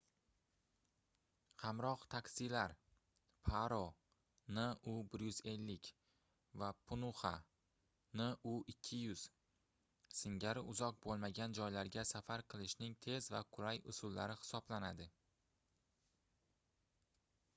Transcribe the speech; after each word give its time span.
hamroh 1.63 1.99
taksilar 2.13 2.71
paro 3.45 3.87
nu 4.55 4.65
150 4.93 5.91
va 6.59 6.69
punaxa 6.85 7.33
nu 8.17 8.27
200 8.43 9.21
singari 10.21 10.61
uzoq 10.71 10.95
bo'lmagan 11.05 11.55
joylarga 11.59 12.05
safar 12.13 12.45
qilishning 12.53 12.97
tez 13.07 13.29
va 13.35 13.43
qulay 13.53 13.83
usullari 13.93 14.39
hisoblanadi 14.41 15.09